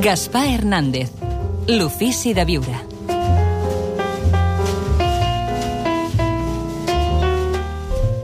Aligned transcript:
Gaspar 0.00 0.46
Hernández, 0.46 1.10
l'ofici 1.68 2.32
de 2.32 2.44
viure. 2.46 2.89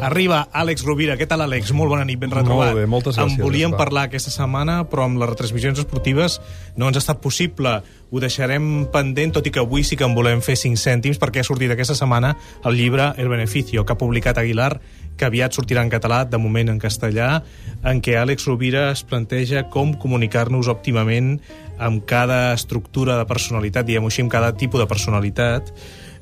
Arriba 0.07 0.45
Àlex 0.55 0.85
Rovira. 0.87 1.17
Què 1.19 1.27
tal, 1.27 1.43
Àlex? 1.43 1.73
Molt 1.75 1.91
bona 1.91 2.05
nit, 2.07 2.19
ben 2.23 2.31
retrobat. 2.31 2.71
Molt 2.71 2.79
bé, 2.79 2.87
moltes 2.87 3.17
gràcies, 3.17 3.41
En 3.41 3.43
volíem 3.43 3.73
Gaspar. 3.73 3.87
parlar 3.87 4.05
aquesta 4.07 4.31
setmana, 4.31 4.85
però 4.87 5.03
amb 5.03 5.19
les 5.19 5.29
retransmissions 5.33 5.81
esportives 5.83 6.41
no 6.77 6.87
ens 6.87 6.97
ha 6.97 7.03
estat 7.03 7.19
possible. 7.21 7.83
Ho 8.13 8.21
deixarem 8.23 8.87
pendent, 8.93 9.33
tot 9.35 9.47
i 9.47 9.51
que 9.51 9.59
avui 9.59 9.83
sí 9.83 9.97
que 9.97 10.05
en 10.07 10.15
volem 10.15 10.41
fer 10.47 10.55
5 10.55 10.79
cèntims, 10.79 11.19
perquè 11.19 11.41
ha 11.41 11.49
sortit 11.49 11.75
aquesta 11.75 11.97
setmana 11.99 12.37
el 12.65 12.77
llibre 12.79 13.15
El 13.17 13.29
Beneficio, 13.29 13.85
que 13.85 13.93
ha 13.95 13.99
publicat 13.99 14.39
Aguilar, 14.39 14.81
que 15.17 15.25
aviat 15.25 15.53
sortirà 15.53 15.83
en 15.83 15.91
català, 15.91 16.25
de 16.25 16.39
moment 16.39 16.69
en 16.69 16.79
castellà, 16.79 17.43
en 17.83 18.01
què 18.01 18.15
Àlex 18.15 18.47
Rovira 18.47 18.93
es 18.93 19.03
planteja 19.03 19.65
com 19.71 19.95
comunicar-nos 19.95 20.69
òptimament 20.69 21.41
amb 21.79 22.05
cada 22.07 22.55
estructura 22.55 23.19
de 23.19 23.27
personalitat, 23.27 23.85
diguem-ho 23.87 24.07
així, 24.07 24.23
amb 24.23 24.31
cada 24.31 24.55
tipus 24.55 24.81
de 24.81 24.87
personalitat, 24.87 25.73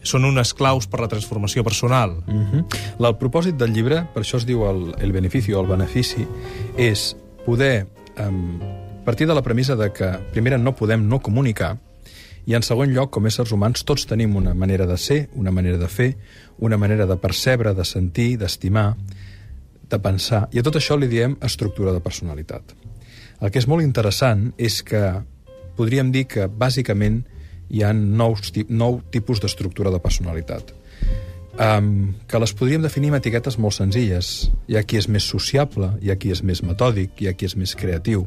són 0.05 0.25
unes 0.29 0.53
claus 0.55 0.87
per 0.87 1.01
la 1.03 1.09
transformació 1.09 1.65
personal. 1.65 2.23
Mm 2.27 2.45
-hmm. 2.45 2.65
El 2.99 3.17
propòsit 3.19 3.57
del 3.57 3.73
llibre, 3.73 4.07
per 4.15 4.23
això 4.23 4.37
es 4.37 4.47
diu 4.47 4.65
el, 4.69 4.95
el 4.99 5.13
beneficio, 5.13 5.61
el 5.61 5.67
benefici, 5.67 6.27
és 6.77 7.17
poder 7.45 7.87
um, 8.19 8.61
partir 9.05 9.27
de 9.27 9.35
la 9.35 9.43
premissa 9.43 9.77
de 9.77 9.93
que, 9.93 10.09
primera, 10.33 10.59
no 10.59 10.75
podem 10.75 11.09
no 11.09 11.21
comunicar, 11.21 11.79
i 12.47 12.55
en 12.55 12.63
segon 12.63 12.93
lloc, 12.93 13.11
com 13.11 13.27
éssers 13.27 13.53
humans, 13.53 13.85
tots 13.85 14.07
tenim 14.07 14.37
una 14.37 14.55
manera 14.55 14.87
de 14.87 14.97
ser, 15.01 15.29
una 15.35 15.51
manera 15.51 15.79
de 15.79 15.89
fer, 15.89 16.17
una 16.59 16.77
manera 16.77 17.07
de 17.07 17.17
percebre, 17.17 17.75
de 17.75 17.85
sentir, 17.85 18.37
d'estimar, 18.39 18.97
de 19.91 19.99
pensar, 19.99 20.49
i 20.53 20.61
a 20.61 20.65
tot 20.65 20.77
això 20.77 20.99
li 20.99 21.09
diem 21.09 21.39
estructura 21.45 21.93
de 21.93 22.03
personalitat. 22.05 22.75
El 23.41 23.51
que 23.51 23.61
és 23.61 23.69
molt 23.69 23.85
interessant 23.85 24.53
és 24.59 24.83
que 24.83 25.01
podríem 25.77 26.13
dir 26.13 26.27
que, 26.31 26.47
bàsicament, 26.49 27.25
hi 27.71 27.85
ha 27.85 27.93
nous, 27.93 28.53
nou 28.69 29.01
tipus 29.15 29.41
d'estructura 29.43 29.93
de 29.95 30.03
personalitat 30.03 30.75
um, 31.59 32.15
que 32.27 32.39
les 32.39 32.53
podríem 32.57 32.83
definir 32.83 33.13
amb 33.13 33.21
etiquetes 33.21 33.59
molt 33.61 33.77
senzilles. 33.77 34.51
Hi 34.69 34.79
ha 34.79 34.85
qui 34.87 34.99
és 35.01 35.09
més 35.09 35.27
sociable, 35.29 35.93
hi 36.03 36.11
ha 36.11 36.19
qui 36.21 36.33
és 36.35 36.43
més 36.43 36.63
metòdic, 36.67 37.15
hi 37.21 37.31
ha 37.31 37.35
qui 37.39 37.49
és 37.49 37.57
més 37.61 37.75
creatiu, 37.79 38.27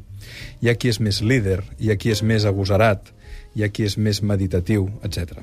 hi 0.62 0.72
ha 0.72 0.76
qui 0.80 0.92
és 0.92 1.00
més 1.04 1.22
líder, 1.22 1.62
hi 1.80 1.92
ha 1.92 1.98
qui 2.00 2.14
és 2.14 2.24
més 2.24 2.46
agosarat, 2.46 3.12
hi 3.56 3.66
ha 3.66 3.72
qui 3.74 3.88
és 3.88 3.98
més 3.98 4.22
meditatiu, 4.22 4.90
etc. 5.04 5.42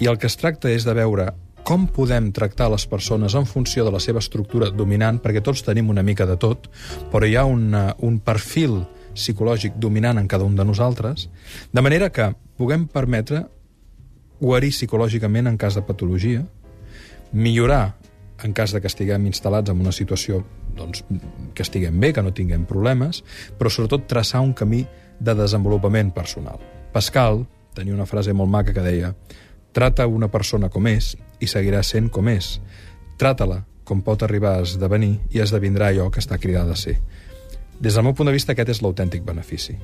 I 0.00 0.08
el 0.08 0.18
que 0.18 0.28
es 0.30 0.38
tracta 0.40 0.70
és 0.70 0.86
de 0.86 0.94
veure 0.96 1.30
com 1.66 1.84
podem 1.92 2.30
tractar 2.32 2.70
les 2.72 2.86
persones 2.88 3.34
en 3.36 3.44
funció 3.46 3.84
de 3.84 3.92
la 3.92 4.00
seva 4.00 4.22
estructura 4.22 4.70
dominant, 4.72 5.20
perquè 5.20 5.42
tots 5.44 5.62
tenim 5.62 5.90
una 5.92 6.02
mica 6.02 6.26
de 6.26 6.38
tot, 6.40 6.70
però 7.12 7.28
hi 7.28 7.36
ha 7.36 7.44
una, 7.44 7.90
un 8.00 8.18
perfil 8.24 8.80
psicològic 9.14 9.76
dominant 9.76 10.18
en 10.18 10.28
cada 10.30 10.46
un 10.46 10.56
de 10.56 10.64
nosaltres, 10.64 11.28
de 11.72 11.82
manera 11.82 12.08
que 12.14 12.30
puguem 12.60 12.84
permetre 12.92 13.46
guarir 14.40 14.68
psicològicament 14.74 15.48
en 15.48 15.56
cas 15.60 15.76
de 15.78 15.82
patologia, 15.84 16.42
millorar 17.32 17.96
en 18.44 18.52
cas 18.56 18.72
de 18.72 18.80
que 18.80 18.88
estiguem 18.88 19.24
instal·lats 19.28 19.72
en 19.72 19.80
una 19.80 19.92
situació 19.96 20.42
doncs, 20.76 21.04
que 21.56 21.64
estiguem 21.64 21.96
bé, 22.00 22.12
que 22.12 22.24
no 22.24 22.34
tinguem 22.36 22.66
problemes, 22.68 23.22
però 23.56 23.72
sobretot 23.72 24.04
traçar 24.08 24.42
un 24.44 24.52
camí 24.56 24.84
de 25.20 25.34
desenvolupament 25.36 26.12
personal. 26.16 26.60
Pascal 26.92 27.46
tenia 27.76 27.96
una 27.96 28.08
frase 28.08 28.34
molt 28.36 28.52
maca 28.52 28.74
que 28.76 28.84
deia 28.84 29.14
trata 29.72 30.08
una 30.08 30.28
persona 30.28 30.68
com 30.68 30.88
és 30.90 31.14
i 31.40 31.48
seguirà 31.48 31.82
sent 31.86 32.10
com 32.12 32.28
és. 32.28 32.58
Trata-la 33.20 33.62
com 33.84 34.04
pot 34.04 34.22
arribar 34.22 34.58
a 34.58 34.68
esdevenir 34.68 35.16
i 35.32 35.40
esdevindrà 35.40 35.88
allò 35.88 36.10
que 36.10 36.20
està 36.20 36.36
cridada 36.38 36.76
a 36.76 36.80
ser. 36.80 36.98
Des 37.80 37.96
del 37.96 38.04
meu 38.04 38.12
punt 38.14 38.28
de 38.28 38.36
vista, 38.36 38.52
aquest 38.52 38.76
és 38.76 38.82
l'autèntic 38.84 39.24
benefici. 39.24 39.78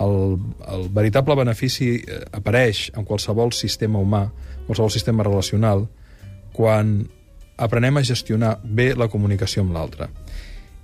El, 0.00 0.38
el 0.72 0.86
veritable 0.94 1.36
benefici 1.36 1.94
eh, 2.00 2.22
apareix 2.32 2.88
en 2.96 3.04
qualsevol 3.04 3.52
sistema 3.52 4.00
humà, 4.00 4.26
qualsevol 4.66 4.92
sistema 4.94 5.26
relacional, 5.26 5.86
quan 6.52 7.02
aprenem 7.62 8.00
a 8.00 8.04
gestionar 8.06 8.56
bé 8.64 8.92
la 8.96 9.08
comunicació 9.12 9.64
amb 9.64 9.76
l'altre. 9.76 10.08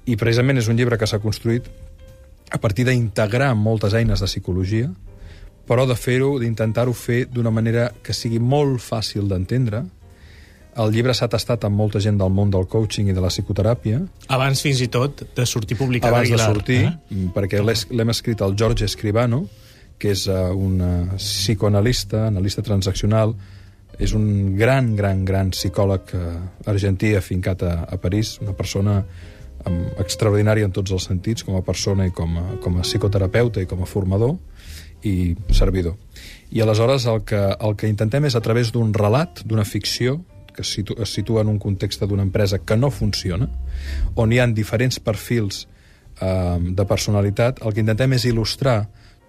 I 0.08 0.16
precisament 0.16 0.60
és 0.60 0.68
un 0.68 0.76
llibre 0.76 0.98
que 1.00 1.08
s'ha 1.08 1.20
construït 1.20 1.68
a 2.50 2.58
partir 2.60 2.86
d'integrar 2.88 3.52
moltes 3.56 3.94
eines 3.94 4.20
de 4.20 4.28
psicologia, 4.28 4.88
però 5.68 5.84
de 5.88 5.96
fer-ho, 5.96 6.38
d'intentar-ho 6.40 6.94
fer 6.96 7.26
d'una 7.28 7.52
manera 7.52 7.90
que 8.02 8.16
sigui 8.16 8.38
molt 8.40 8.80
fàcil 8.80 9.28
d'entendre. 9.28 9.82
El 10.76 10.92
llibre 10.94 11.14
s'ha 11.14 11.28
tastat 11.28 11.64
amb 11.64 11.74
molta 11.76 11.98
gent 12.00 12.18
del 12.20 12.30
món 12.30 12.50
del 12.50 12.66
coaching 12.70 13.08
i 13.08 13.12
de 13.16 13.20
la 13.20 13.28
psicoteràpia. 13.32 14.02
Abans, 14.28 14.60
fins 14.62 14.80
i 14.84 14.88
tot, 14.88 15.24
de 15.34 15.46
sortir 15.46 15.76
publicat 15.78 16.12
Abans 16.12 16.30
de 16.30 16.38
sortir, 16.38 16.80
Eh? 16.86 17.24
perquè 17.34 17.62
l'he- 17.64 17.88
l'hem 17.96 18.10
escrit 18.10 18.40
el 18.40 18.54
George 18.56 18.84
Escribano, 18.84 19.46
que 19.98 20.12
és 20.12 20.26
uh, 20.28 20.52
un 20.54 20.80
uh, 20.80 21.16
psicoanalista, 21.16 22.26
analista 22.28 22.62
transaccional, 22.62 23.34
és 23.98 24.12
un 24.14 24.54
gran, 24.56 24.94
gran, 24.94 25.24
gran 25.24 25.50
psicòleg 25.50 26.12
uh, 26.14 26.36
argentí 26.70 27.14
afincat 27.18 27.62
a, 27.66 27.72
a 27.90 27.96
París, 27.98 28.36
una 28.40 28.52
persona 28.54 29.00
um, 29.66 29.80
extraordinària 29.98 30.68
en 30.68 30.72
tots 30.76 30.92
els 30.94 31.08
sentits, 31.10 31.42
com 31.42 31.56
a 31.58 31.62
persona 31.66 32.06
i 32.06 32.12
com 32.14 32.36
a, 32.38 32.44
com 32.62 32.78
a 32.78 32.82
psicoterapeuta 32.86 33.60
i 33.60 33.66
com 33.66 33.82
a 33.82 33.86
formador 33.90 34.36
i 35.02 35.34
servidor. 35.50 35.96
I 36.54 36.60
aleshores 36.62 37.04
el 37.10 37.24
que, 37.26 37.38
el 37.58 37.74
que 37.76 37.88
intentem 37.90 38.24
és 38.30 38.34
a 38.38 38.40
través 38.44 38.70
d'un 38.70 38.94
relat, 38.94 39.42
d'una 39.44 39.64
ficció, 39.66 40.20
que 40.58 40.66
es 40.66 40.72
situ, 40.74 40.96
es 40.98 41.14
situa 41.14 41.44
en 41.46 41.52
un 41.54 41.58
context 41.62 42.02
d'una 42.02 42.26
empresa 42.26 42.58
que 42.58 42.76
no 42.76 42.90
funciona, 42.90 43.46
on 44.18 44.32
hi 44.34 44.40
han 44.42 44.56
diferents 44.56 44.98
perfils 44.98 45.66
eh, 46.20 46.58
de 46.58 46.86
personalitat, 46.86 47.62
el 47.62 47.76
que 47.76 47.84
intentem 47.84 48.16
és 48.18 48.26
il·lustrar 48.26 48.80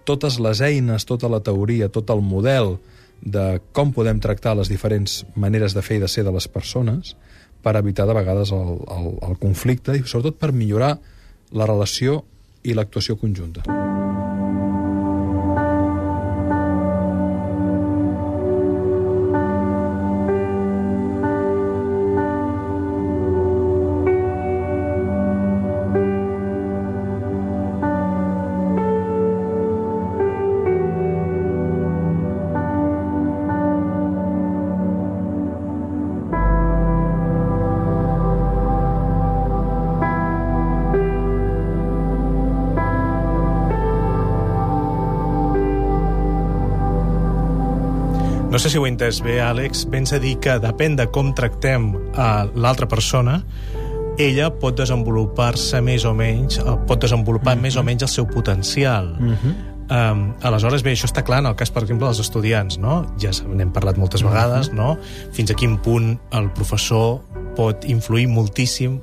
totes 0.09 0.39
les 0.41 0.63
eines, 0.65 1.05
tota 1.05 1.29
la 1.29 1.43
teoria, 1.45 1.91
tot 1.93 2.09
el 2.09 2.25
model 2.25 2.79
de 3.21 3.59
com 3.75 3.91
podem 3.93 4.17
tractar 4.23 4.55
les 4.57 4.71
diferents 4.71 5.21
maneres 5.35 5.75
de 5.77 5.83
fer 5.85 5.99
i 5.99 6.03
de 6.05 6.09
ser 6.09 6.25
de 6.25 6.33
les 6.33 6.49
persones 6.49 7.13
per 7.61 7.75
evitar 7.77 8.07
de 8.07 8.15
vegades 8.17 8.55
el, 8.55 8.79
el, 8.89 9.13
el 9.29 9.37
conflicte 9.37 9.93
i 9.93 10.01
sobretot 10.01 10.39
per 10.39 10.55
millorar 10.55 10.95
la 11.51 11.69
relació 11.69 12.23
i 12.63 12.73
l'actuació 12.73 13.19
conjunta. 13.19 13.88
No 48.49 48.57
sé 48.57 48.71
si 48.71 48.79
ho 48.79 48.85
he 48.87 48.89
entès 48.89 49.19
bé, 49.21 49.35
Àlex. 49.45 49.83
Vens 49.93 50.09
a 50.15 50.17
dir 50.17 50.39
que 50.41 50.55
depèn 50.57 50.95
de 50.97 51.05
com 51.13 51.29
tractem 51.37 51.91
a 52.17 52.47
l'altra 52.57 52.87
persona, 52.89 53.43
ella 54.17 54.49
pot 54.49 54.73
desenvolupar-se 54.79 55.77
més 55.85 56.05
o 56.09 56.15
menys, 56.17 56.57
eh, 56.57 56.77
pot 56.89 56.99
desenvolupar 56.99 57.53
mm 57.53 57.59
-hmm. 57.59 57.61
més 57.61 57.75
o 57.77 57.83
menys 57.83 58.01
el 58.01 58.09
seu 58.09 58.25
potencial. 58.25 59.15
Mm 59.19 59.35
-hmm. 59.35 59.53
Um, 59.89 60.35
aleshores, 60.41 60.83
bé, 60.83 60.91
això 60.91 61.07
està 61.07 61.23
clar 61.23 61.39
en 61.39 61.47
el 61.47 61.55
cas, 61.55 61.71
per 61.71 61.81
exemple, 61.81 62.05
dels 62.05 62.19
estudiants, 62.19 62.77
no? 62.77 63.07
Ja 63.17 63.31
n'hem 63.47 63.71
parlat 63.71 63.97
moltes 63.97 64.21
vegades, 64.21 64.71
no? 64.71 64.97
Fins 65.31 65.49
a 65.49 65.55
quin 65.55 65.77
punt 65.77 66.19
el 66.31 66.51
professor 66.51 67.21
pot 67.55 67.85
influir 67.85 68.27
moltíssim 68.27 68.99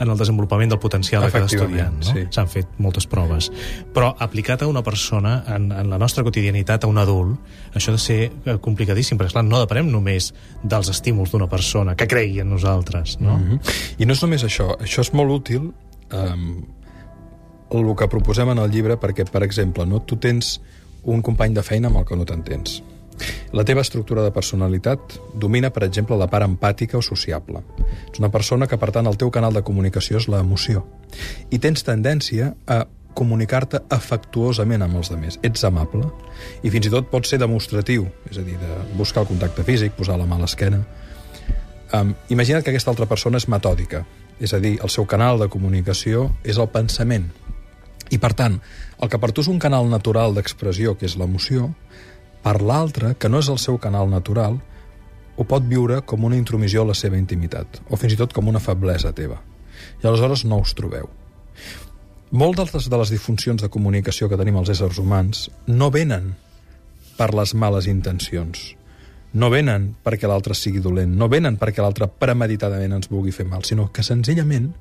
en 0.00 0.08
el 0.08 0.18
desenvolupament 0.18 0.70
del 0.72 0.80
potencial 0.80 1.22
de 1.24 1.30
cada 1.30 1.46
estudiant. 1.46 1.98
No? 2.00 2.06
sí. 2.12 2.24
S'han 2.32 2.48
fet 2.50 2.78
moltes 2.82 3.06
proves. 3.10 3.50
Però 3.94 4.10
aplicat 4.18 4.64
a 4.64 4.68
una 4.70 4.82
persona, 4.86 5.36
en, 5.54 5.70
en 5.72 5.92
la 5.92 5.98
nostra 6.00 6.24
quotidianitat, 6.26 6.84
a 6.84 6.90
un 6.90 6.98
adult, 6.98 7.38
això 7.74 7.92
ha 7.92 7.98
de 7.98 8.02
ser 8.02 8.18
eh, 8.30 8.56
complicadíssim, 8.62 9.20
perquè, 9.20 9.36
clar, 9.36 9.44
no 9.46 9.60
depenem 9.62 9.92
només 9.92 10.32
dels 10.62 10.90
estímuls 10.92 11.34
d'una 11.34 11.50
persona 11.52 11.96
que 11.96 12.08
cregui 12.10 12.40
en 12.40 12.50
nosaltres, 12.50 13.18
no? 13.20 13.38
Mm 13.38 13.48
-hmm. 13.48 13.78
I 13.98 14.06
no 14.06 14.12
és 14.12 14.22
només 14.22 14.44
això, 14.44 14.76
això 14.78 15.00
és 15.00 15.12
molt 15.12 15.30
útil 15.30 15.72
um, 16.12 16.64
el 17.70 17.96
que 17.96 18.08
proposem 18.08 18.48
en 18.50 18.58
el 18.58 18.70
llibre 18.70 18.96
perquè, 18.96 19.24
per 19.30 19.42
exemple, 19.42 19.86
no, 19.86 20.00
tu 20.00 20.16
tens 20.16 20.60
un 21.04 21.22
company 21.22 21.54
de 21.54 21.62
feina 21.62 21.88
amb 21.88 21.96
el 21.98 22.04
que 22.04 22.16
no 22.16 22.24
t'entens. 22.24 22.82
La 23.52 23.64
teva 23.66 23.82
estructura 23.82 24.22
de 24.22 24.30
personalitat 24.30 25.18
domina, 25.34 25.72
per 25.74 25.84
exemple, 25.86 26.16
la 26.16 26.28
part 26.30 26.46
empàtica 26.46 26.98
o 26.98 27.02
sociable. 27.02 27.64
Ets 28.08 28.22
una 28.22 28.30
persona 28.30 28.68
que, 28.70 28.78
per 28.78 28.92
tant, 28.94 29.08
el 29.10 29.18
teu 29.20 29.32
canal 29.34 29.56
de 29.56 29.64
comunicació 29.66 30.20
és 30.20 30.28
l'emoció. 30.30 30.84
I 31.50 31.58
tens 31.58 31.84
tendència 31.86 32.54
a 32.66 32.84
comunicar-te 33.14 33.82
afectuosament 33.90 34.84
amb 34.86 35.00
els 35.00 35.10
altres. 35.10 35.38
Ets 35.42 35.64
amable 35.66 36.06
i 36.62 36.70
fins 36.70 36.86
i 36.86 36.92
tot 36.94 37.10
pots 37.10 37.32
ser 37.32 37.40
demostratiu, 37.42 38.06
és 38.30 38.38
a 38.38 38.46
dir, 38.46 38.56
de 38.60 38.78
buscar 38.98 39.24
el 39.24 39.30
contacte 39.32 39.66
físic, 39.66 39.96
posar 39.98 40.18
la 40.20 40.28
mà 40.30 40.38
a 40.38 40.44
l'esquena. 40.44 40.80
Um, 41.92 42.14
imagina't 42.30 42.62
que 42.62 42.70
aquesta 42.70 42.92
altra 42.94 43.08
persona 43.10 43.40
és 43.42 43.48
metòdica, 43.50 44.04
és 44.40 44.54
a 44.54 44.60
dir, 44.62 44.76
el 44.78 44.92
seu 44.94 45.06
canal 45.10 45.42
de 45.42 45.50
comunicació 45.50 46.28
és 46.46 46.58
el 46.58 46.70
pensament. 46.70 47.26
I, 48.10 48.18
per 48.18 48.32
tant, 48.34 48.56
el 49.02 49.10
que 49.10 49.18
per 49.22 49.30
tu 49.34 49.42
és 49.44 49.50
un 49.50 49.58
canal 49.62 49.90
natural 49.90 50.34
d'expressió, 50.34 50.96
que 50.98 51.06
és 51.06 51.16
l'emoció, 51.18 51.70
per 52.44 52.60
l'altre, 52.62 53.14
que 53.18 53.28
no 53.28 53.40
és 53.42 53.48
el 53.52 53.58
seu 53.60 53.78
canal 53.78 54.10
natural, 54.10 54.58
ho 55.36 55.46
pot 55.48 55.64
viure 55.64 56.00
com 56.04 56.24
una 56.24 56.36
intromissió 56.36 56.82
a 56.82 56.90
la 56.90 56.96
seva 56.96 57.18
intimitat, 57.20 57.80
o 57.88 57.96
fins 57.96 58.16
i 58.16 58.20
tot 58.20 58.34
com 58.36 58.48
una 58.48 58.60
feblesa 58.60 59.12
teva. 59.16 59.40
I 60.02 60.08
aleshores 60.08 60.44
no 60.44 60.60
us 60.60 60.74
trobeu. 60.76 61.08
Moltes 62.30 62.86
de 62.86 62.98
les 63.00 63.10
disfuncions 63.10 63.62
de 63.62 63.70
comunicació 63.72 64.28
que 64.28 64.38
tenim 64.38 64.60
els 64.60 64.70
éssers 64.70 65.00
humans 65.02 65.48
no 65.66 65.90
venen 65.90 66.34
per 67.16 67.32
les 67.34 67.54
males 67.58 67.88
intencions, 67.90 68.60
no 69.32 69.50
venen 69.50 69.90
perquè 70.04 70.28
l'altre 70.30 70.54
sigui 70.54 70.82
dolent, 70.82 71.10
no 71.16 71.28
venen 71.32 71.58
perquè 71.58 71.82
l'altre 71.82 72.08
premeditadament 72.08 72.94
ens 72.96 73.10
vulgui 73.10 73.34
fer 73.34 73.48
mal, 73.48 73.64
sinó 73.66 73.88
que 73.92 74.04
senzillament 74.06 74.72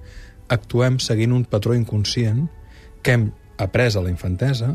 actuem 0.50 1.00
seguint 1.02 1.34
un 1.34 1.46
patró 1.46 1.76
inconscient 1.78 2.48
que 3.02 3.16
hem 3.16 3.30
après 3.60 3.92
a 3.96 4.02
la 4.02 4.10
infantesa 4.10 4.72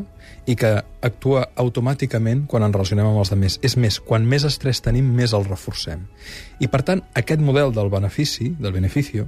i 0.46 0.54
que 0.60 0.70
actua 1.02 1.46
automàticament 1.56 2.44
quan 2.50 2.66
ens 2.66 2.76
relacionem 2.76 3.08
amb 3.08 3.22
els 3.22 3.32
altres. 3.32 3.56
És 3.64 3.78
més, 3.80 3.98
quan 3.98 4.28
més 4.28 4.44
estrès 4.44 4.82
tenim, 4.84 5.08
més 5.16 5.32
el 5.32 5.48
reforcem. 5.48 6.04
I, 6.60 6.68
per 6.68 6.82
tant, 6.84 7.02
aquest 7.16 7.40
model 7.40 7.72
del 7.72 7.90
benefici, 7.90 8.52
del 8.60 8.76
beneficio, 8.76 9.26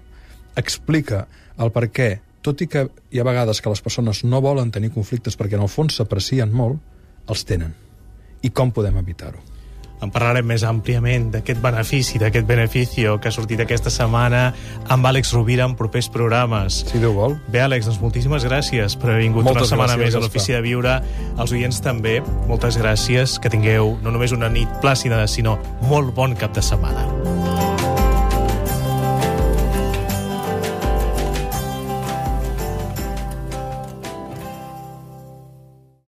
explica 0.57 1.25
el 1.57 1.73
per 1.73 1.89
què, 1.89 2.11
tot 2.45 2.61
i 2.63 2.69
que 2.71 2.87
hi 3.11 3.19
ha 3.19 3.27
vegades 3.27 3.61
que 3.61 3.73
les 3.73 3.83
persones 3.83 4.23
no 4.29 4.45
volen 4.45 4.71
tenir 4.71 4.93
conflictes 4.95 5.41
perquè 5.41 5.59
en 5.59 5.65
el 5.65 5.73
fons 5.73 5.97
s'aprecien 5.97 6.53
molt, 6.53 6.79
els 7.27 7.49
tenen. 7.49 7.73
I 8.45 8.53
com 8.55 8.71
podem 8.71 9.01
evitar-ho? 9.01 9.56
En 10.05 10.13
parlarem 10.13 10.47
més 10.47 10.65
àmpliament 10.67 11.31
d'aquest 11.33 11.61
benefici, 11.63 12.21
d'aquest 12.21 12.47
beneficio 12.47 13.17
que 13.21 13.31
ha 13.31 13.35
sortit 13.35 13.63
aquesta 13.65 13.93
setmana 13.93 14.51
amb 14.93 15.09
Àlex 15.09 15.33
Rovira 15.33 15.65
en 15.65 15.77
propers 15.79 16.11
programes. 16.13 16.83
Si 16.91 17.01
Déu 17.03 17.17
vol. 17.17 17.39
Bé, 17.49 17.63
Àlex, 17.65 17.89
doncs 17.89 18.01
moltíssimes 18.05 18.45
gràcies 18.45 18.99
per 19.01 19.13
haver 19.15 19.25
vingut 19.25 19.49
Moltes 19.49 19.67
una 19.67 19.73
setmana 19.73 19.97
gràcies, 19.97 20.05
més 20.05 20.21
a 20.21 20.25
l'Ofici 20.25 20.57
de 20.57 20.63
Viure. 20.67 20.97
Els 21.37 21.57
oients 21.57 21.81
també, 21.85 22.19
moltes 22.51 22.77
gràcies. 22.81 23.41
Que 23.41 23.53
tingueu 23.53 23.97
no 24.05 24.13
només 24.13 24.37
una 24.37 24.53
nit 24.53 24.81
plàcida, 24.85 25.25
sinó 25.31 25.57
molt 25.89 26.13
bon 26.17 26.37
cap 26.37 26.53
de 26.57 26.65
setmana. 26.65 27.16